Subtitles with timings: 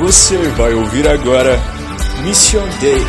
[0.00, 1.60] Você vai ouvir agora
[2.24, 3.04] Mission Day.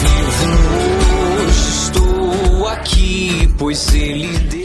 [0.00, 4.57] Vivo hoje, estou aqui, pois Ele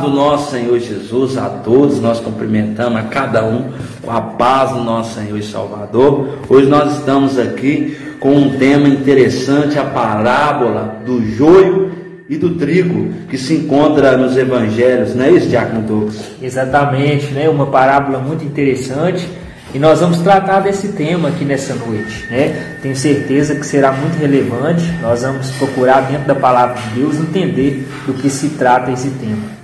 [0.00, 3.70] do nosso Senhor Jesus a todos, nós cumprimentamos a cada um
[4.02, 6.38] com a paz do nosso Senhor e Salvador.
[6.48, 11.92] Hoje nós estamos aqui com um tema interessante, a parábola do joio
[12.28, 16.20] e do trigo, que se encontra nos evangelhos, não é isso, Diácono Douglas?
[16.42, 17.48] Exatamente, né?
[17.48, 19.26] Uma parábola muito interessante
[19.74, 22.78] e nós vamos tratar desse tema aqui nessa noite, né?
[22.82, 24.82] Tenho certeza que será muito relevante.
[25.02, 29.57] Nós vamos procurar dentro da palavra de Deus entender do que se trata esse tema.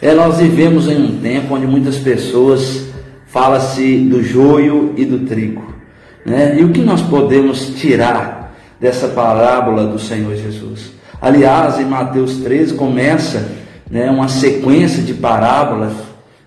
[0.00, 2.86] É, nós vivemos em um tempo onde muitas pessoas
[3.26, 5.64] fala-se do joio e do trigo,
[6.24, 6.56] né?
[6.58, 10.92] E o que nós podemos tirar dessa parábola do Senhor Jesus?
[11.20, 13.48] Aliás, em Mateus 13 começa
[13.90, 15.92] né, uma sequência de parábolas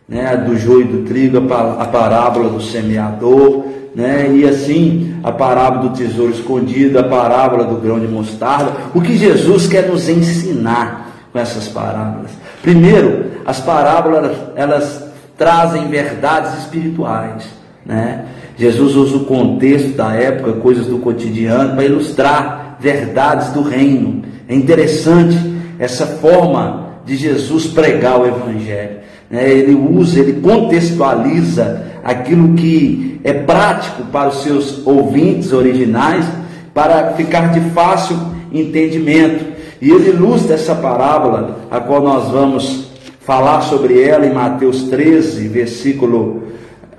[0.08, 5.16] né, do joio e do trigo, a pa- a parábola do semeador, né, e assim
[5.24, 8.72] a parábola do tesouro escondido, a parábola do grão de mostarda.
[8.96, 12.32] O que Jesus quer nos ensinar com essas parábolas?
[12.62, 15.04] Primeiro, as parábolas elas
[15.38, 17.46] trazem verdades espirituais,
[17.86, 18.26] né?
[18.58, 24.22] Jesus usa o contexto da época, coisas do cotidiano, para ilustrar verdades do reino.
[24.48, 25.36] É interessante
[25.80, 28.98] essa forma de Jesus pregar o Evangelho.
[29.30, 29.50] né?
[29.50, 36.26] Ele usa, ele contextualiza aquilo que é prático para os seus ouvintes originais,
[36.74, 38.16] para ficar de fácil
[38.52, 39.51] entendimento.
[39.82, 45.48] E ele ilustra essa parábola, a qual nós vamos falar sobre ela em Mateus 13,
[45.48, 46.44] versículo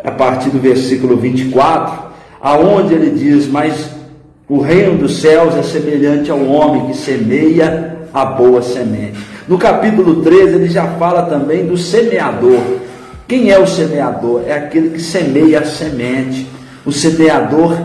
[0.02, 3.90] a partir do versículo 24, aonde ele diz: "Mas
[4.48, 9.18] o reino dos céus é semelhante ao homem que semeia a boa semente".
[9.46, 12.60] No capítulo 13 ele já fala também do semeador.
[13.28, 14.42] Quem é o semeador?
[14.46, 16.48] É aquele que semeia a semente.
[16.84, 17.76] O semeador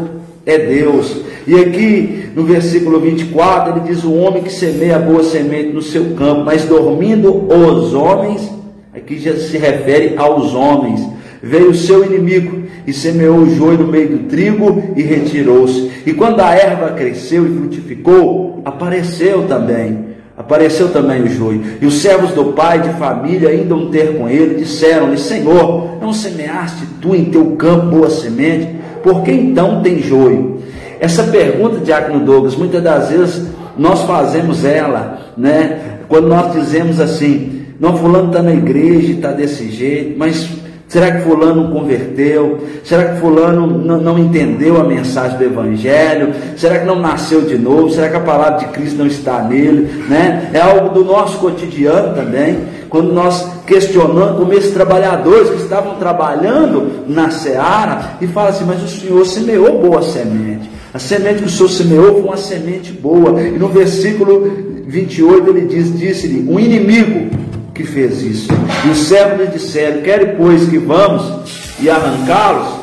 [0.45, 1.17] é Deus.
[1.45, 6.13] E aqui no versículo 24 ele diz: O homem que semeia boa semente no seu
[6.13, 8.47] campo, mas dormindo os homens,
[8.93, 11.01] aqui já se refere aos homens.
[11.41, 15.89] Veio o seu inimigo e semeou o joio no meio do trigo e retirou-se.
[16.05, 20.05] E quando a erva cresceu e frutificou, apareceu também.
[20.37, 21.63] Apareceu também o joio.
[21.81, 26.13] E os servos do pai de família, ainda um ter com ele, disseram-lhe: Senhor, não
[26.13, 28.75] semeaste tu em teu campo boa semente?
[29.01, 30.57] Por que então tem joio?
[30.99, 33.47] Essa pergunta, Diácono Douglas, muitas das vezes
[33.77, 35.97] nós fazemos ela, né?
[36.07, 40.49] Quando nós dizemos assim, não, fulano está na igreja e está desse jeito, mas
[40.87, 42.59] será que fulano converteu?
[42.83, 46.33] Será que fulano não, não entendeu a mensagem do Evangelho?
[46.55, 47.91] Será que não nasceu de novo?
[47.91, 50.05] Será que a palavra de Cristo não está nele?
[50.09, 50.49] Né?
[50.53, 52.59] É algo do nosso cotidiano também,
[52.89, 58.81] quando nós questionamos como esses trabalhadores que estavam trabalhando na seara e falam assim, mas
[58.81, 60.77] o Senhor semeou boa semente.
[60.97, 63.39] A semente que o Senhor semeou foi uma semente boa.
[63.39, 64.51] E no versículo
[64.87, 67.29] 28 ele diz: Disse-lhe, um inimigo
[67.71, 68.47] que fez isso.
[68.83, 72.79] E os servos lhe disseram: Quer pois que vamos e arrancá-los?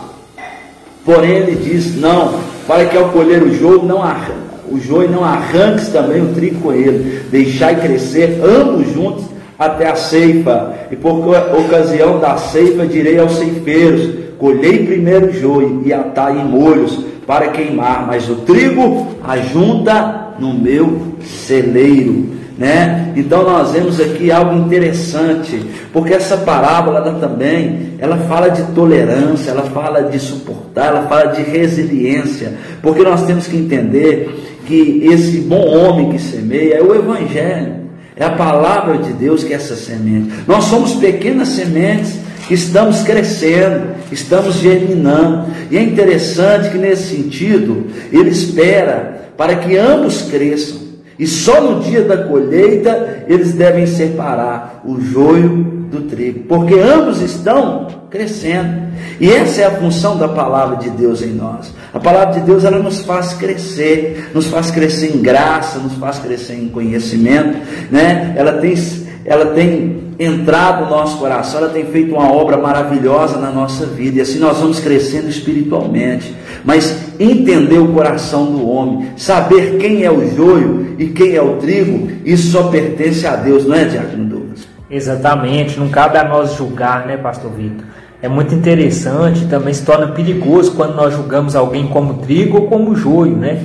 [1.04, 2.38] Porém ele diz: Não,
[2.68, 6.60] para que ao colher o joio não arranque, o joio não arranques também o trigo
[6.60, 9.24] com ele, deixai crescer ambos juntos
[9.58, 10.72] até a ceifa.
[10.88, 11.18] E por
[11.58, 18.06] ocasião da ceifa direi aos ceifeiros: Colhei primeiro joio e atai em molhos para queimar,
[18.06, 22.26] mas o trigo ajunta no meu celeiro.
[22.58, 23.14] Né?
[23.16, 29.50] Então nós vemos aqui algo interessante, porque essa parábola ela também, ela fala de tolerância,
[29.50, 35.38] ela fala de suportar, ela fala de resiliência, porque nós temos que entender que esse
[35.38, 37.76] bom homem que semeia é o evangelho.
[38.14, 40.34] É a palavra de Deus que é essa semente.
[40.46, 45.46] Nós somos pequenas sementes estamos crescendo, estamos germinando.
[45.70, 50.84] E é interessante que nesse sentido, ele espera para que ambos cresçam.
[51.18, 57.20] E só no dia da colheita eles devem separar o joio do trigo, porque ambos
[57.20, 58.84] estão crescendo.
[59.20, 61.72] E essa é a função da palavra de Deus em nós.
[61.92, 66.18] A palavra de Deus ela nos faz crescer, nos faz crescer em graça, nos faz
[66.18, 67.58] crescer em conhecimento,
[67.92, 68.34] né?
[68.36, 68.74] Ela tem
[69.24, 74.18] ela tem entrado no nosso coração, ela tem feito uma obra maravilhosa na nossa vida,
[74.18, 76.34] e assim nós vamos crescendo espiritualmente.
[76.64, 81.56] Mas entender o coração do homem, saber quem é o joio e quem é o
[81.56, 84.68] trigo, isso só pertence a Deus, não é, Diácono Douglas?
[84.90, 87.84] Exatamente, não cabe a nós julgar, né, Pastor Vitor?
[88.24, 92.96] é muito interessante, também se torna perigoso quando nós julgamos alguém como trigo ou como
[92.96, 93.62] joio, né?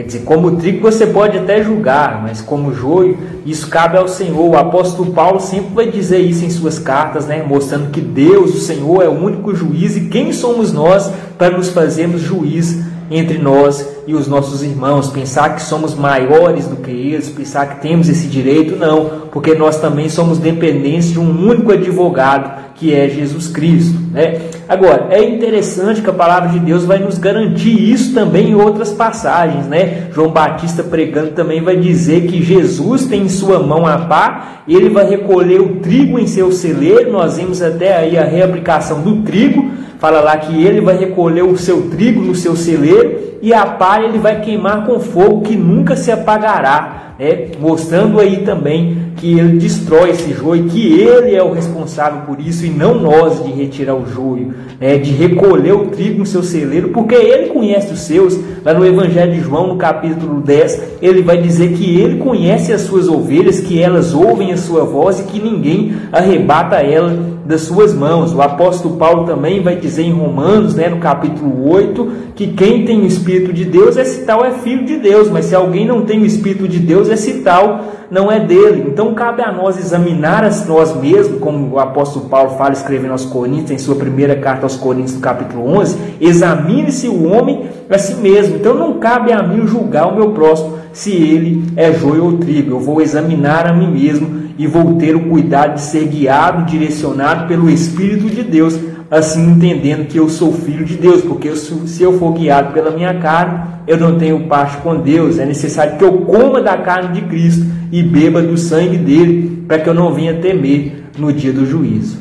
[0.00, 4.48] Quer dizer, como trigo você pode até julgar, mas como joio, isso cabe ao Senhor.
[4.48, 7.44] O apóstolo Paulo sempre vai dizer isso em suas cartas, né?
[7.46, 11.68] mostrando que Deus, o Senhor, é o único juiz e quem somos nós para nos
[11.68, 12.78] fazermos juiz
[13.10, 17.82] entre nós e os nossos irmãos, pensar que somos maiores do que eles, pensar que
[17.82, 23.08] temos esse direito, não, porque nós também somos dependentes de um único advogado, que é
[23.08, 23.98] Jesus Cristo.
[24.10, 24.40] Né?
[24.68, 28.90] Agora, é interessante que a palavra de Deus vai nos garantir isso também em outras
[28.90, 29.66] passagens.
[29.66, 30.08] Né?
[30.14, 34.88] João Batista pregando também vai dizer que Jesus tem em sua mão a pá, ele
[34.88, 39.70] vai recolher o trigo em seu celeiro, nós vimos até aí a reaplicação do trigo,
[40.00, 44.06] fala lá que ele vai recolher o seu trigo no seu celeiro, e a palha
[44.06, 47.48] ele vai queimar com fogo que nunca se apagará, né?
[47.58, 52.64] mostrando aí também que ele destrói esse joio, que ele é o responsável por isso
[52.64, 54.98] e não nós de retirar o joio, né?
[54.98, 58.38] de recolher o trigo no seu celeiro, porque ele conhece os seus.
[58.62, 62.82] Lá no Evangelho de João, no capítulo 10, ele vai dizer que ele conhece as
[62.82, 67.92] suas ovelhas, que elas ouvem a sua voz e que ninguém arrebata ela das suas
[67.92, 68.32] mãos.
[68.32, 73.00] O apóstolo Paulo também vai dizer em Romanos, né, no capítulo 8, que quem tem
[73.00, 76.20] o Espírito de Deus, esse tal é filho de Deus, mas se alguém não tem
[76.20, 78.86] o Espírito de Deus, esse tal não é dele.
[78.88, 83.24] Então cabe a nós examinar a nós mesmos, como o apóstolo Paulo fala escrevendo aos
[83.24, 88.14] Coríntios, em sua primeira carta aos Coríntios, no capítulo 11, examine-se o homem a si
[88.14, 88.56] mesmo.
[88.56, 92.72] Então não cabe a mim julgar o meu próximo se ele é joio ou trigo.
[92.72, 97.46] Eu vou examinar a mim mesmo e vou ter o cuidado de ser guiado, direcionado
[97.46, 98.78] pelo Espírito de Deus,
[99.10, 103.14] assim entendendo que eu sou filho de Deus, porque se eu for guiado pela minha
[103.14, 105.38] carne, eu não tenho parte com Deus.
[105.38, 109.80] É necessário que eu coma da carne de Cristo e beba do sangue dele, para
[109.80, 112.18] que eu não venha temer no dia do juízo.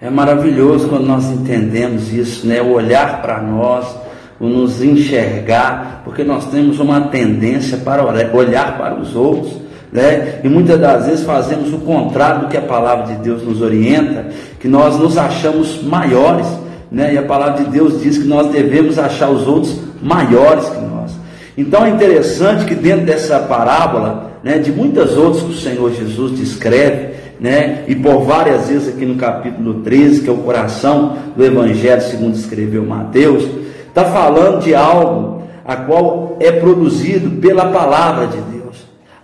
[0.00, 2.60] É maravilhoso quando nós entendemos isso, né?
[2.60, 3.96] O olhar para nós,
[4.40, 10.40] o nos enxergar, porque nós temos uma tendência para olhar para os outros né?
[10.42, 14.26] E muitas das vezes fazemos o contrário do que a palavra de Deus nos orienta,
[14.60, 16.46] que nós nos achamos maiores,
[16.90, 17.14] né?
[17.14, 21.12] E a palavra de Deus diz que nós devemos achar os outros maiores que nós.
[21.56, 26.38] Então é interessante que dentro dessa parábola, né, de muitas outras que o Senhor Jesus
[26.38, 31.44] descreve, né, e por várias vezes aqui no capítulo 13, que é o coração do
[31.44, 33.44] Evangelho, segundo escreveu Mateus,
[33.88, 38.55] está falando de algo a qual é produzido pela palavra de Deus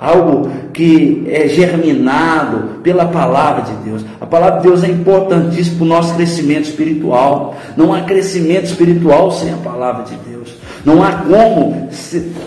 [0.03, 4.05] algo que é germinado pela palavra de Deus.
[4.21, 7.57] A palavra de Deus é importantíssima para o nosso crescimento espiritual.
[7.77, 10.55] Não há crescimento espiritual sem a palavra de Deus.
[10.85, 11.89] Não há como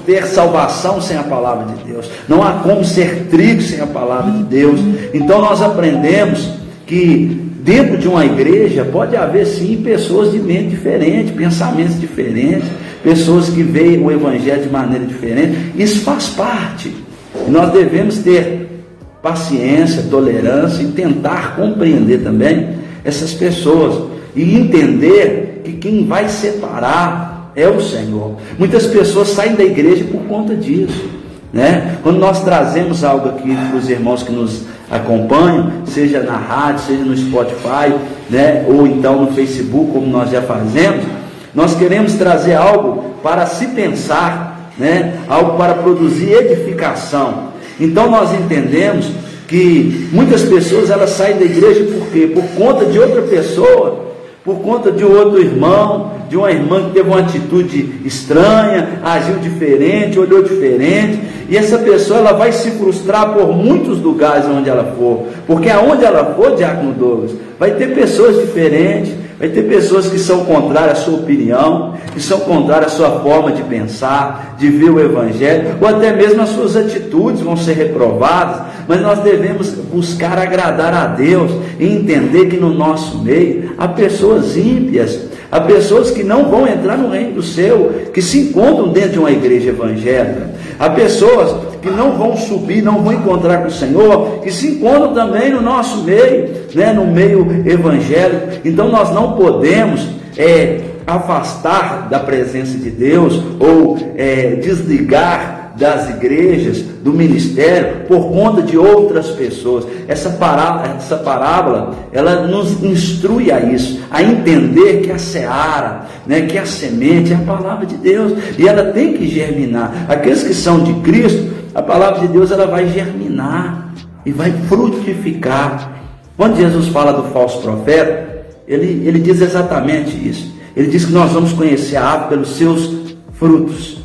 [0.06, 2.10] ter salvação sem a palavra de Deus.
[2.28, 4.80] Não há como ser trigo sem a palavra de Deus.
[5.14, 6.50] Então nós aprendemos
[6.86, 12.68] que dentro de uma igreja pode haver sim pessoas de mente diferente, pensamentos diferentes,
[13.02, 15.72] pessoas que veem o evangelho de maneira diferente.
[15.78, 17.05] Isso faz parte.
[17.48, 18.84] E nós devemos ter
[19.22, 24.04] paciência, tolerância e tentar compreender também essas pessoas
[24.36, 28.36] e entender que quem vai separar é o Senhor.
[28.60, 31.10] Muitas pessoas saem da igreja por conta disso.
[31.54, 31.98] Né?
[32.04, 37.04] Quando nós trazemos algo aqui para os irmãos que nos acompanham, seja na rádio, seja
[37.04, 37.96] no Spotify,
[38.30, 38.66] né?
[38.68, 41.06] ou então no Facebook, como nós já fazemos,
[41.54, 44.45] nós queremos trazer algo para se pensar
[44.78, 45.20] né?
[45.28, 47.54] algo para produzir edificação.
[47.80, 49.12] Então nós entendemos
[49.48, 52.28] que muitas pessoas elas saem da igreja por quê?
[52.28, 54.06] Por conta de outra pessoa,
[54.44, 60.20] por conta de outro irmão, de uma irmã que teve uma atitude estranha, agiu diferente,
[60.20, 65.28] olhou diferente, e essa pessoa ela vai se frustrar por muitos lugares onde ela for,
[65.46, 70.46] porque aonde ela for, Diácono Douglas, vai ter pessoas diferentes, Vai ter pessoas que são
[70.46, 75.00] contrárias à sua opinião, que são contrárias à sua forma de pensar, de ver o
[75.00, 80.94] Evangelho, ou até mesmo as suas atitudes vão ser reprovadas, mas nós devemos buscar agradar
[80.94, 85.20] a Deus e entender que no nosso meio há pessoas ímpias,
[85.52, 89.20] há pessoas que não vão entrar no reino do céu, que se encontram dentro de
[89.20, 94.40] uma igreja evangélica, há pessoas que não vão subir, não vão encontrar com o Senhor,
[94.42, 98.60] que se encontram também no nosso meio, né, no meio evangélico.
[98.66, 106.78] Então nós não podemos é, afastar da presença de Deus ou é, desligar das igrejas,
[107.04, 109.86] do ministério, por conta de outras pessoas.
[110.08, 116.42] Essa parábola, essa parábola, ela nos instrui a isso, a entender que a seara, né,
[116.44, 120.06] que a semente é a palavra de Deus, e ela tem que germinar.
[120.08, 123.94] Aqueles que são de Cristo, a palavra de Deus ela vai germinar
[124.26, 125.92] e vai frutificar.
[126.38, 130.56] Quando Jesus fala do falso profeta, ele, ele diz exatamente isso.
[130.74, 134.00] Ele diz que nós vamos conhecer a árvore pelos seus frutos.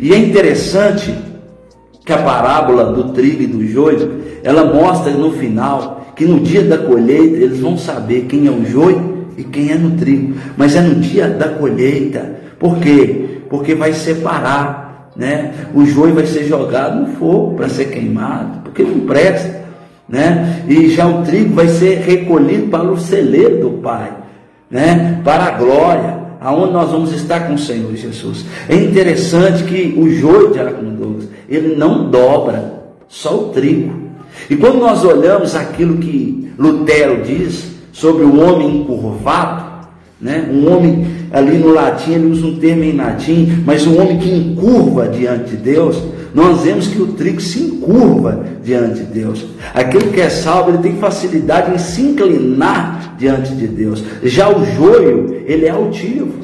[0.00, 1.14] E é interessante
[2.04, 6.62] que a parábola do trigo e do joio, ela mostra no final que no dia
[6.62, 10.34] da colheita eles vão saber quem é o joio e quem é no trigo.
[10.56, 12.34] Mas é no dia da colheita.
[12.58, 13.42] Por quê?
[13.48, 14.81] Porque vai separar,
[15.16, 15.52] né?
[15.74, 19.62] O joio vai ser jogado no fogo para ser queimado, porque não presta,
[20.08, 20.64] né?
[20.68, 24.12] E já o trigo vai ser recolhido para o celeiro do Pai,
[24.70, 25.20] né?
[25.24, 28.44] Para a glória aonde nós vamos estar com o Senhor Jesus.
[28.68, 34.10] É interessante que o joio de Douglas, ele não dobra, só o trigo.
[34.50, 39.86] E quando nós olhamos aquilo que Lutero diz sobre o homem encurvado,
[40.20, 40.48] né?
[40.50, 44.30] Um homem ali no latim, ele usa um termo em latim, mas um homem que
[44.30, 46.02] encurva diante de Deus,
[46.34, 49.44] nós vemos que o trigo se encurva diante de Deus.
[49.74, 54.02] Aquele que é salvo, ele tem facilidade em se inclinar diante de Deus.
[54.22, 56.42] Já o joio, ele é altivo.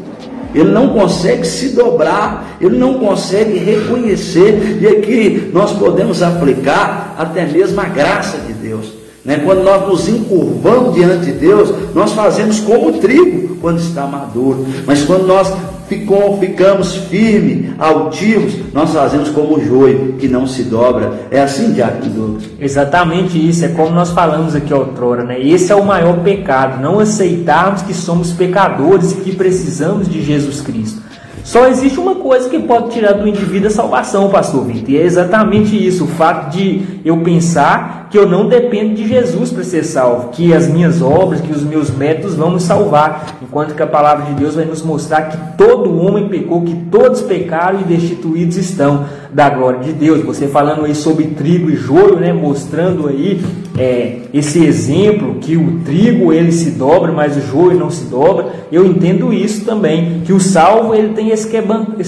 [0.54, 7.44] Ele não consegue se dobrar, ele não consegue reconhecer, e aqui nós podemos aplicar até
[7.44, 8.97] mesmo a graça de Deus.
[9.28, 9.42] Né?
[9.44, 14.64] Quando nós nos encurvamos diante de Deus, nós fazemos como o trigo quando está maduro.
[14.86, 15.52] Mas quando nós
[15.86, 21.12] ficou, ficamos firmes, altivos, nós fazemos como o joio, que não se dobra.
[21.30, 22.44] É assim, Diácono Douglas?
[22.58, 25.38] Exatamente isso, é como nós falamos aqui outrora, né?
[25.38, 30.62] Esse é o maior pecado, não aceitarmos que somos pecadores e que precisamos de Jesus
[30.62, 31.02] Cristo.
[31.44, 35.02] Só existe uma coisa que pode tirar do indivíduo a salvação, pastor Vitor, e é
[35.02, 39.84] exatamente isso, o fato de eu pensar que eu não dependo de Jesus para ser
[39.84, 43.86] salvo, que as minhas obras, que os meus métodos vão me salvar, enquanto que a
[43.86, 48.56] palavra de Deus vai nos mostrar que todo homem pecou, que todos pecaram e destituídos
[48.56, 50.24] estão da glória de Deus.
[50.24, 53.40] Você falando aí sobre trigo e joio, né, mostrando aí
[53.78, 58.46] é, esse exemplo que o trigo ele se dobra, mas o joio não se dobra.
[58.72, 61.48] Eu entendo isso também, que o salvo ele tem esse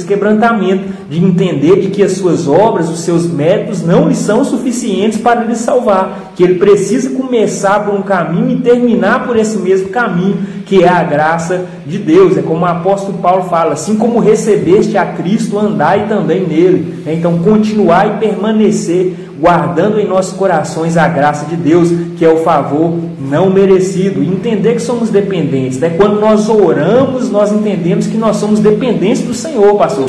[0.06, 5.18] quebrantamento de entender de que as suas obras, os seus métodos não lhe são suficientes
[5.18, 5.89] para lhe salvar,
[6.34, 10.88] que ele precisa começar por um caminho e terminar por esse mesmo caminho, que é
[10.88, 12.36] a graça de Deus.
[12.36, 17.02] É como o apóstolo Paulo fala: assim como recebeste a Cristo, andai também nele.
[17.06, 22.38] Então, continuar e permanecer guardando em nossos corações a graça de Deus, que é o
[22.38, 25.78] favor não merecido, entender que somos dependentes.
[25.78, 25.90] Né?
[25.96, 30.06] Quando nós oramos, nós entendemos que nós somos dependentes do Senhor, pastor.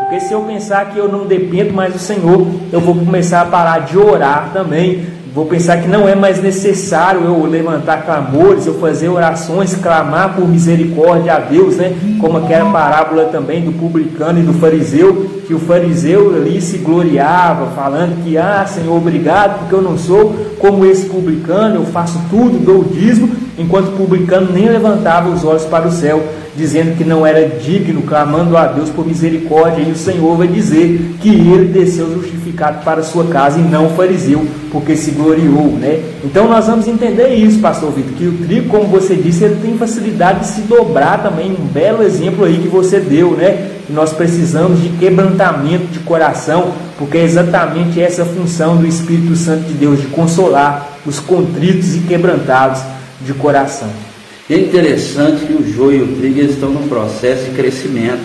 [0.00, 3.46] Porque se eu pensar que eu não dependo mais do Senhor, eu vou começar a
[3.46, 5.04] parar de orar também,
[5.36, 10.48] Vou pensar que não é mais necessário eu levantar clamores, eu fazer orações, clamar por
[10.48, 11.94] misericórdia a Deus, né?
[12.18, 17.66] Como aquela parábola também do publicano e do fariseu, que o fariseu ali se gloriava,
[17.76, 22.58] falando que, ah, Senhor, obrigado, porque eu não sou como esse publicano, eu faço tudo,
[22.58, 23.28] dou o dízimo,
[23.58, 26.24] enquanto o publicano nem levantava os olhos para o céu
[26.56, 31.16] dizendo que não era digno, clamando a Deus por misericórdia, e o Senhor vai dizer
[31.20, 35.72] que ele desceu justificado para a sua casa e não o fariseu, porque se gloriou,
[35.72, 36.00] né?
[36.24, 39.76] Então nós vamos entender isso, pastor Vitor, que o trigo, como você disse, ele tem
[39.76, 43.70] facilidade de se dobrar também, um belo exemplo aí que você deu, né?
[43.88, 49.74] Nós precisamos de quebrantamento de coração, porque é exatamente essa função do Espírito Santo de
[49.74, 52.80] Deus, de consolar os contritos e quebrantados
[53.20, 54.15] de coração.
[54.48, 58.20] E é interessante que o joio e o trigo estão num processo de crescimento.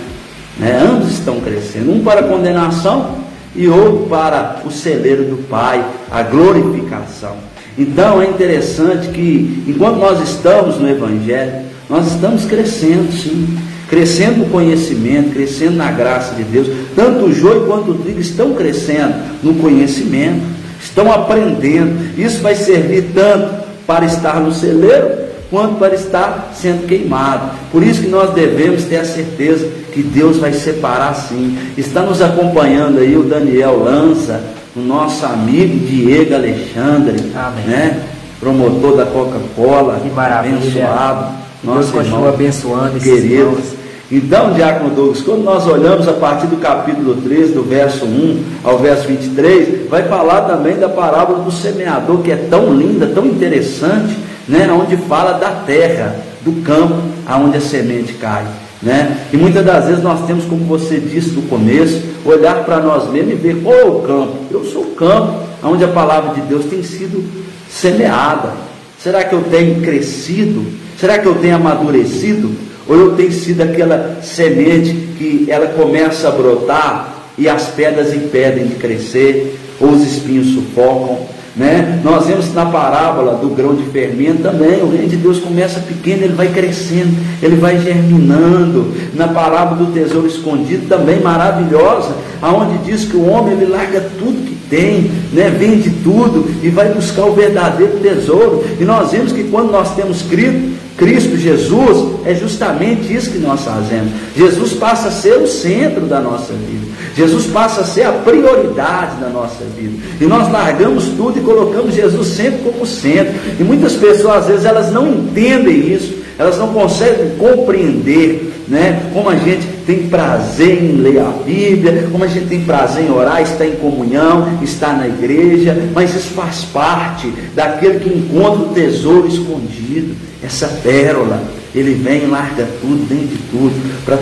[0.60, 0.80] Né?
[0.80, 3.18] Ambos estão crescendo, um para a condenação
[3.56, 7.36] e outro para o celeiro do Pai, a glorificação.
[7.78, 13.58] Então é interessante que, enquanto nós estamos no Evangelho, nós estamos crescendo, sim.
[13.90, 16.68] Crescendo no conhecimento, crescendo na graça de Deus.
[16.96, 20.42] Tanto o joio quanto o trigo estão crescendo no conhecimento,
[20.82, 22.18] estão aprendendo.
[22.18, 25.10] Isso vai servir tanto para estar no celeiro,
[25.52, 27.52] quanto para estar sendo queimado.
[27.72, 31.58] Por isso que nós devemos ter a certeza que Deus vai separar sim.
[31.78, 34.42] Está nos acompanhando aí o Daniel Lança,
[34.74, 37.66] o nosso amigo Diego Alexandre, Amém.
[37.68, 38.04] né?
[38.40, 40.02] promotor da Coca-Cola,
[40.40, 41.42] abençoado.
[41.64, 43.82] Deus continua abençoando queridos.
[44.12, 48.78] Então, Diácono Douglas, quando nós olhamos a partir do capítulo 13, do verso 1 ao
[48.78, 54.18] verso 23, vai falar também da parábola do semeador, que é tão linda, tão interessante,
[54.52, 58.46] né, onde fala da terra, do campo, aonde a semente cai.
[58.82, 59.18] Né?
[59.32, 63.34] E muitas das vezes nós temos, como você disse no começo, olhar para nós mesmos
[63.34, 64.34] e ver qual o campo.
[64.52, 67.24] Eu sou o campo onde a palavra de Deus tem sido
[67.70, 68.52] semeada.
[69.00, 70.66] Será que eu tenho crescido?
[71.00, 72.52] Será que eu tenho amadurecido?
[72.90, 78.68] Ou eu tenho sido aquela semente que ela começa a brotar e as pedras impedem
[78.68, 81.26] de crescer, ou os espinhos sufocam?
[81.56, 82.00] Né?
[82.04, 86.24] Nós vemos na parábola do grão de fermento também, o reino de Deus começa pequeno,
[86.24, 88.94] ele vai crescendo, ele vai germinando.
[89.14, 94.46] Na parábola do tesouro escondido também maravilhosa, aonde diz que o homem ele larga tudo
[94.46, 95.50] que tem, né?
[95.50, 98.64] vende tudo e vai buscar o verdadeiro tesouro.
[98.80, 103.62] E nós vemos que quando nós temos Cristo, Cristo Jesus, é justamente isso que nós
[103.62, 104.12] fazemos.
[104.36, 106.92] Jesus passa a ser o centro da nossa vida.
[107.16, 109.98] Jesus passa a ser a prioridade da nossa vida.
[110.20, 113.34] E nós largamos tudo e colocamos Jesus sempre como centro.
[113.60, 119.10] E muitas pessoas, às vezes, elas não entendem isso, elas não conseguem compreender né?
[119.14, 123.12] como a gente tem prazer em ler a Bíblia, como a gente tem prazer em
[123.12, 128.74] orar, estar em comunhão, estar na igreja, mas isso faz parte daquele que encontra o
[128.74, 131.44] tesouro escondido, essa pérola.
[131.76, 134.18] Ele vem e larga tudo, dentro de tudo, para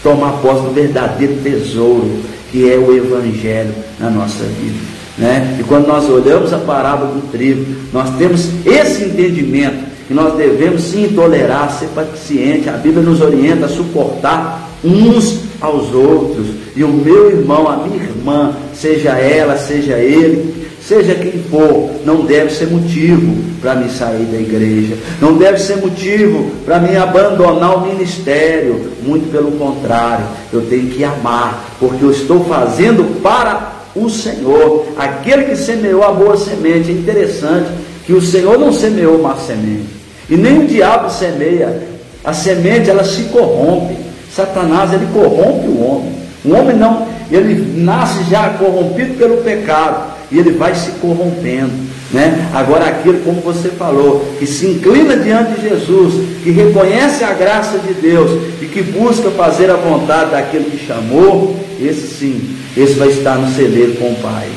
[0.00, 2.20] tomar posse do verdadeiro tesouro,
[2.52, 5.01] que é o Evangelho na nossa vida.
[5.22, 5.56] Né?
[5.60, 10.82] E quando nós olhamos a parábola do trigo, nós temos esse entendimento que nós devemos
[10.82, 12.68] sim tolerar, ser paciente.
[12.68, 16.48] A Bíblia nos orienta a suportar uns aos outros.
[16.74, 22.24] E o meu irmão, a minha irmã, seja ela, seja ele, seja quem for, não
[22.24, 27.76] deve ser motivo para me sair da igreja, não deve ser motivo para me abandonar
[27.76, 28.90] o ministério.
[29.04, 35.44] Muito pelo contrário, eu tenho que amar, porque eu estou fazendo para o Senhor, aquele
[35.44, 36.90] que semeou a boa semente.
[36.90, 37.68] É interessante
[38.06, 39.88] que o Senhor não semeou má semente,
[40.28, 41.92] e nem o diabo semeia.
[42.24, 43.96] A semente ela se corrompe.
[44.34, 46.12] Satanás ele corrompe o homem.
[46.44, 51.72] O homem não, ele nasce já corrompido pelo pecado e ele vai se corrompendo.
[52.12, 52.50] Né?
[52.52, 57.78] Agora, aquilo, como você falou, que se inclina diante de Jesus, que reconhece a graça
[57.78, 58.30] de Deus
[58.60, 63.54] e que busca fazer a vontade daquele que chamou, esse sim, esse vai estar no
[63.54, 64.48] celeiro com o Pai.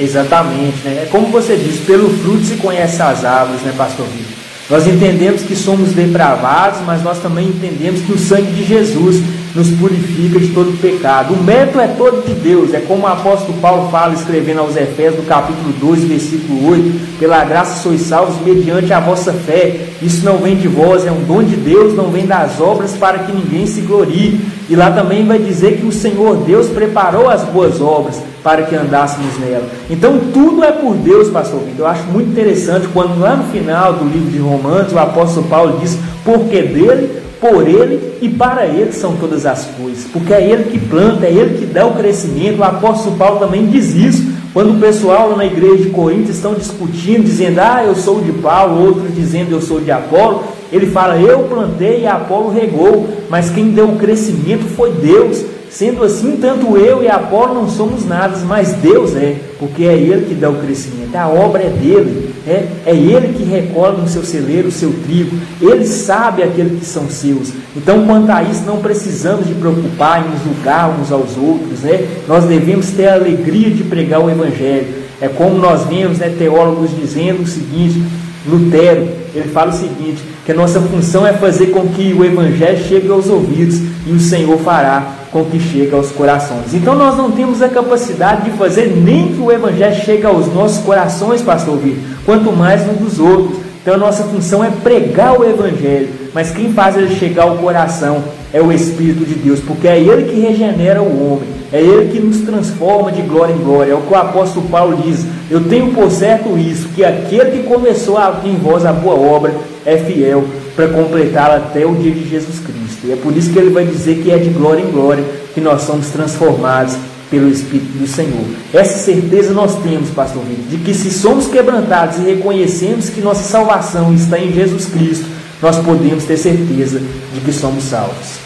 [0.00, 1.02] Exatamente, né?
[1.02, 4.38] É como você disse, pelo fruto se conhece as árvores, né, pastor Vitor?
[4.70, 9.16] Nós entendemos que somos depravados, mas nós também entendemos que o sangue de Jesus
[9.54, 11.34] nos purifica de todo pecado.
[11.34, 15.16] O mérito é todo de Deus, é como o apóstolo Paulo fala, escrevendo aos Efésios,
[15.16, 19.88] no capítulo 12, versículo 8: Pela graça sois salvos mediante a vossa fé.
[20.02, 23.20] Isso não vem de vós, é um dom de Deus, não vem das obras para
[23.20, 24.40] que ninguém se glorie.
[24.70, 28.76] E lá também vai dizer que o Senhor Deus preparou as boas obras para que
[28.76, 29.66] andássemos nela.
[29.88, 31.80] Então tudo é por Deus, pastor Vitor.
[31.80, 35.78] Eu acho muito interessante quando lá no final do livro de Romanos o apóstolo Paulo
[35.80, 40.04] diz: Porque dele, por ele e para ele são todas as coisas.
[40.12, 42.58] Porque é ele que planta, é ele que dá o crescimento.
[42.58, 44.38] O apóstolo Paulo também diz isso.
[44.52, 48.86] Quando o pessoal na igreja de Corinto estão discutindo, dizendo, ah, eu sou de Paulo,
[48.86, 53.70] outros dizendo, eu sou de Apolo, ele fala, eu plantei e Apolo regou, mas quem
[53.70, 55.44] deu o crescimento foi Deus.
[55.70, 60.26] Sendo assim, tanto eu e Apolo não somos nada, mas Deus é, porque é Ele
[60.26, 64.24] que dá o crescimento, a obra é dele, é, é Ele que recolhe no seu
[64.24, 67.52] celeiro o seu trigo, Ele sabe aqueles que são seus.
[67.76, 72.06] Então, quanto a isso, não precisamos de preocupar em nos julgar uns aos outros, né?
[72.26, 74.86] nós devemos ter a alegria de pregar o Evangelho.
[75.20, 78.02] É como nós vemos né, teólogos dizendo o seguinte:
[78.46, 82.82] Lutero, ele fala o seguinte, que a nossa função é fazer com que o Evangelho
[82.88, 86.74] chegue aos ouvidos e o Senhor fará com que chegue aos corações.
[86.74, 90.82] Então nós não temos a capacidade de fazer nem que o Evangelho chegue aos nossos
[90.84, 93.58] corações, pastor Vitor, quanto mais um dos outros.
[93.82, 98.22] Então a nossa função é pregar o Evangelho, mas quem faz ele chegar ao coração
[98.52, 102.18] é o Espírito de Deus, porque é Ele que regenera o homem, é Ele que
[102.18, 103.92] nos transforma de glória em glória.
[103.92, 107.62] É o que o apóstolo Paulo diz: Eu tenho por certo isso, que aquele que
[107.64, 112.58] começou em vós a boa obra é fiel para completá-la até o dia de Jesus
[112.60, 112.87] Cristo.
[113.04, 115.60] E é por isso que ele vai dizer que é de glória em glória que
[115.60, 116.96] nós somos transformados
[117.30, 118.44] pelo Espírito do Senhor.
[118.72, 123.42] Essa certeza nós temos, pastor Vitor, de que se somos quebrantados e reconhecemos que nossa
[123.42, 125.26] salvação está em Jesus Cristo,
[125.60, 127.00] nós podemos ter certeza
[127.34, 128.38] de que somos salvos.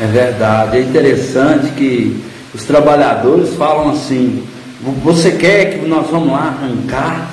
[0.00, 2.16] É verdade, é interessante que
[2.54, 4.44] os trabalhadores falam assim:
[5.02, 7.30] você quer que nós vamos lá arrancar?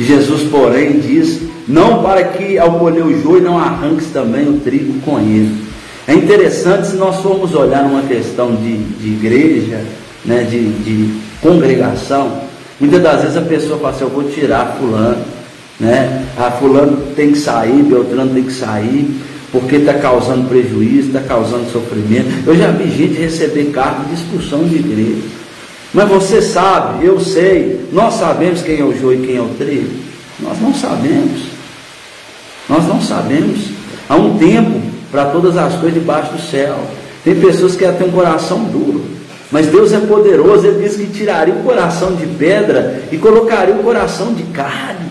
[0.00, 5.00] Jesus, porém, diz: não para que ao colher o joio não arranques também o trigo
[5.00, 5.64] com ele.
[6.06, 9.80] É interessante se nós formos olhar uma questão de, de igreja,
[10.24, 12.40] né, de, de congregação,
[12.78, 15.24] muitas das vezes a pessoa fala assim, eu vou tirar fulano,
[15.80, 16.24] né?
[16.38, 19.10] A fulano tem que sair, Beltrano tem que sair,
[19.50, 22.28] porque está causando prejuízo, está causando sofrimento.
[22.46, 25.22] Eu já vi gente receber carta de expulsão de igreja.
[25.92, 29.48] Mas você sabe, eu sei, nós sabemos quem é o joio e quem é o
[29.58, 29.90] trigo.
[30.40, 31.45] Nós não sabemos.
[32.68, 33.70] Nós não sabemos.
[34.08, 36.78] Há um tempo para todas as coisas debaixo do céu.
[37.24, 39.04] Tem pessoas que têm um coração duro.
[39.50, 43.82] Mas Deus é poderoso, Ele diz que tiraria o coração de pedra e colocaria o
[43.82, 45.06] coração de carne.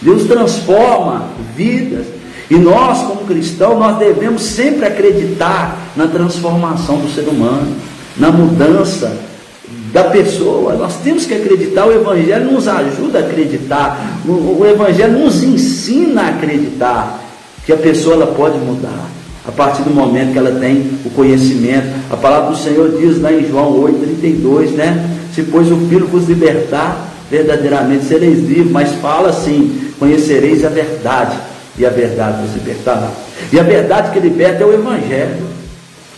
[0.00, 2.06] Deus transforma vidas.
[2.50, 7.74] E nós, como cristãos, nós devemos sempre acreditar na transformação do ser humano,
[8.16, 9.31] na mudança
[9.92, 10.74] da pessoa.
[10.74, 16.28] Nós temos que acreditar, o Evangelho nos ajuda a acreditar, o, Evangelho nos ensina a
[16.28, 17.22] acreditar
[17.64, 19.08] que a pessoa ela pode mudar
[19.46, 21.88] a partir do momento que ela tem o conhecimento.
[22.10, 25.10] A palavra do Senhor diz lá em João 8,32, né?
[25.34, 31.36] Se pois o Filho vos libertar, verdadeiramente sereis livres, mas fala assim: conhecereis a verdade,
[31.78, 33.10] e a verdade vos libertará.
[33.52, 35.51] E a verdade que liberta é o Evangelho.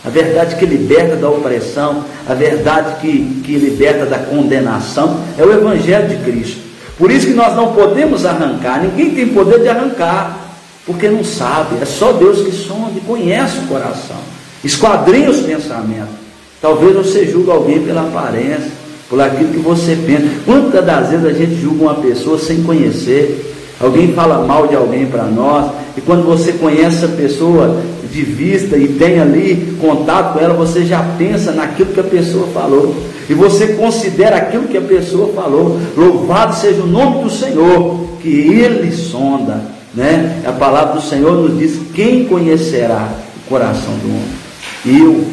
[0.05, 5.51] A verdade que liberta da opressão, a verdade que, que liberta da condenação, é o
[5.51, 6.61] Evangelho de Cristo.
[6.97, 10.45] Por isso que nós não podemos arrancar, ninguém tem poder de arrancar
[10.85, 14.17] porque não sabe, é só Deus que sonda e conhece o coração,
[14.63, 16.13] esquadrinha os pensamentos.
[16.61, 18.71] Talvez você julgue alguém pela aparência,
[19.09, 20.27] por aquilo que você pensa.
[20.45, 23.53] Quantas das vezes a gente julga uma pessoa sem conhecer?
[23.79, 28.77] Alguém fala mal de alguém para nós, e quando você conhece a pessoa de vista
[28.77, 32.95] e tem ali contato com ela, você já pensa naquilo que a pessoa falou,
[33.29, 35.79] e você considera aquilo que a pessoa falou.
[35.97, 40.43] Louvado seja o nome do Senhor, que Ele sonda né?
[40.45, 44.45] A palavra do Senhor nos diz: quem conhecerá o coração do homem?
[44.85, 45.25] Eu,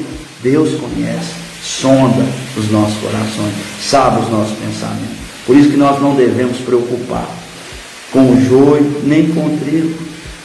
[0.43, 2.25] Deus conhece, sonda
[2.57, 5.23] os nossos corações, sabe os nossos pensamentos.
[5.45, 7.29] Por isso que nós não devemos preocupar
[8.13, 9.95] com o joio nem com o trigo.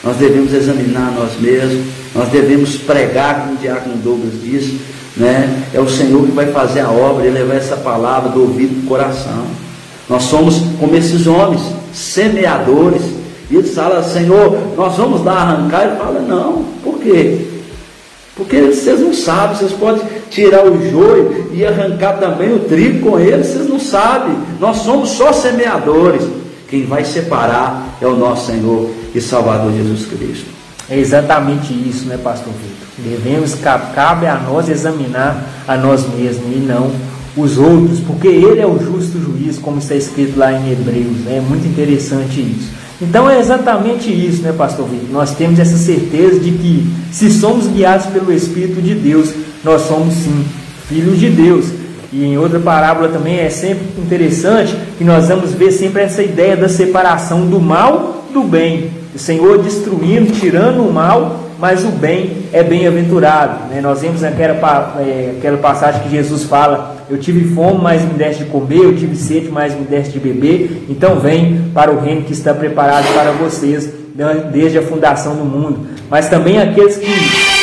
[0.03, 4.73] Nós devemos examinar nós mesmos, nós devemos pregar, como o diácono Douglas diz,
[5.15, 5.63] né?
[5.73, 8.83] É o Senhor que vai fazer a obra e levar essa palavra do ouvido para
[8.83, 9.45] o coração.
[10.09, 11.61] Nós somos como esses homens,
[11.93, 13.01] semeadores,
[13.49, 15.87] e ele fala, Senhor, nós vamos lá arrancar.
[15.87, 17.45] Ele fala, não, por quê?
[18.35, 23.19] Porque vocês não sabem, vocês podem tirar o joio e arrancar também o trigo com
[23.19, 24.35] ele, vocês não sabem.
[24.59, 26.21] Nós somos só semeadores.
[26.69, 30.56] Quem vai separar é o nosso Senhor e Salvador Jesus Cristo.
[30.89, 32.87] É exatamente isso, né, Pastor Vitor?
[32.97, 36.91] Devemos, cabe a nós examinar a nós mesmos e não
[37.35, 41.17] os outros, porque Ele é o justo juiz, como está escrito lá em Hebreus.
[41.25, 41.37] Né?
[41.37, 42.71] É muito interessante isso.
[42.99, 45.09] Então é exatamente isso, né, Pastor Vitor?
[45.11, 49.31] Nós temos essa certeza de que, se somos guiados pelo Espírito de Deus,
[49.63, 50.45] nós somos sim
[50.87, 51.65] filhos de Deus.
[52.11, 56.55] E em outra parábola também é sempre interessante que nós vamos ver sempre essa ideia
[56.55, 58.89] da separação do mal do bem.
[59.17, 63.67] O Senhor destruindo, tirando o mal mas o bem é bem-aventurado.
[63.69, 63.81] Né?
[63.81, 68.43] Nós vemos aquela, é, aquela passagem que Jesus fala: Eu tive fome, mas me deste
[68.43, 70.85] de comer, eu tive sede, mas me deste de beber.
[70.87, 75.45] Então vem para o reino que está preparado para vocês né, desde a fundação do
[75.45, 75.87] mundo.
[76.11, 77.56] Mas também aqueles que.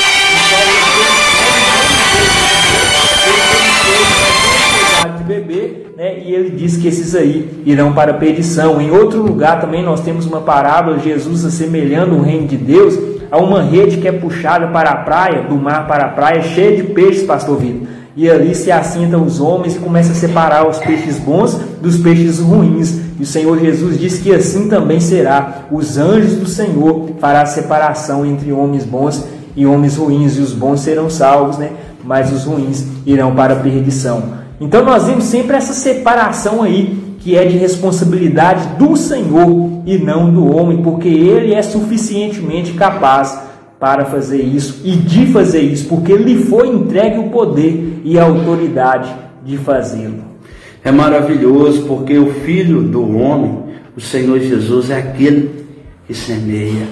[6.35, 8.81] Ele diz que esses aí irão para a perdição.
[8.81, 12.99] Em outro lugar também nós temos uma parábola, Jesus assemelhando o reino de Deus,
[13.35, 16.77] Há uma rede que é puxada para a praia, do mar para a praia, cheia
[16.77, 17.89] de peixes, pastor Vitor.
[18.17, 22.39] E ali se assentam os homens e começa a separar os peixes bons dos peixes
[22.39, 22.97] ruins.
[23.19, 25.65] E o Senhor Jesus diz que assim também será.
[25.73, 29.25] Os anjos do Senhor fará a separação entre homens bons
[29.57, 31.73] e homens ruins, e os bons serão salvos, né?
[32.05, 34.44] mas os ruins irão para a perdição.
[34.65, 40.31] Então nós vemos sempre essa separação aí que é de responsabilidade do Senhor e não
[40.31, 43.39] do homem, porque ele é suficientemente capaz
[43.79, 48.25] para fazer isso e de fazer isso, porque lhe foi entregue o poder e a
[48.25, 50.25] autoridade de fazê-lo.
[50.83, 53.59] É maravilhoso, porque o Filho do homem,
[53.95, 55.67] o Senhor Jesus, é aquele
[56.07, 56.87] que semeia,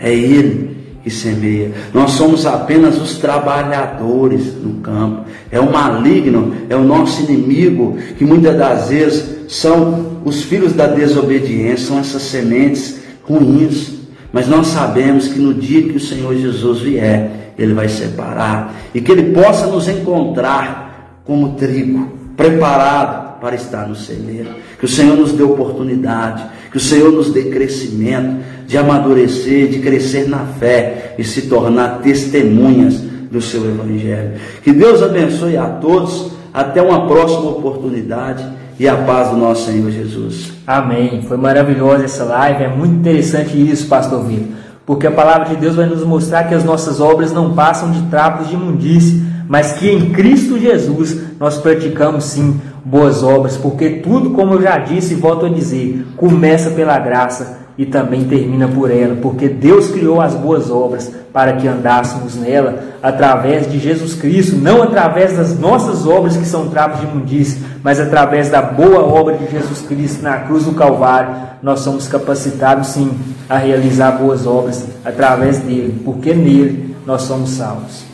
[0.00, 0.73] é Ele
[1.04, 1.70] que semeia.
[1.92, 5.26] Nós somos apenas os trabalhadores no campo.
[5.50, 10.86] É o maligno, é o nosso inimigo, que muitas das vezes são os filhos da
[10.86, 13.92] desobediência, são essas sementes ruins.
[14.32, 19.00] Mas nós sabemos que no dia que o Senhor Jesus vier, Ele vai separar e
[19.02, 24.50] que Ele possa nos encontrar como trigo, preparado para estar no celeiro.
[24.78, 29.78] Que o Senhor nos dê oportunidade, que o Senhor nos dê crescimento, de amadurecer, de
[29.80, 32.94] crescer na fé e se tornar testemunhas
[33.30, 34.32] do seu Evangelho.
[34.62, 36.32] Que Deus abençoe a todos.
[36.52, 38.46] Até uma próxima oportunidade
[38.78, 40.52] e a paz do nosso Senhor Jesus.
[40.64, 41.22] Amém.
[41.22, 42.62] Foi maravilhosa essa live.
[42.62, 44.54] É muito interessante isso, Pastor Vitor.
[44.86, 48.02] Porque a palavra de Deus vai nos mostrar que as nossas obras não passam de
[48.02, 54.30] trapos de imundície, mas que em Cristo Jesus nós praticamos sim boas obras, porque tudo,
[54.30, 58.90] como eu já disse e volto a dizer, começa pela graça e também termina por
[58.90, 64.56] ela, porque Deus criou as boas obras para que andássemos nela através de Jesus Cristo,
[64.56, 69.36] não através das nossas obras que são trapos de imundície, mas através da boa obra
[69.36, 73.10] de Jesus Cristo na cruz do Calvário, nós somos capacitados sim
[73.48, 78.04] a realizar boas obras através dele, porque nele nós somos salvos.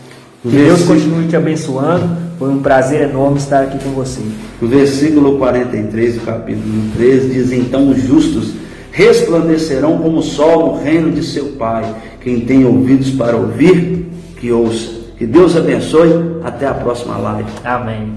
[0.43, 2.17] Que Deus continue te abençoando.
[2.41, 4.23] Foi um prazer enorme estar aqui com você.
[4.63, 8.55] O versículo 43 do capítulo 3 diz: Então os justos
[8.91, 11.85] resplandecerão como o sol no reino de seu Pai.
[12.23, 14.07] Quem tem ouvidos para ouvir,
[14.39, 15.01] que ouça.
[15.19, 16.41] Que Deus abençoe.
[16.43, 17.51] Até a próxima live.
[17.63, 18.17] Amém.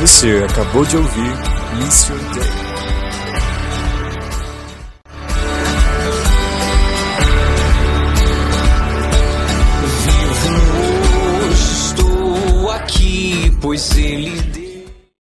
[0.00, 1.32] Você acabou de ouvir
[1.80, 2.65] Mission Day.
[13.76, 14.05] we see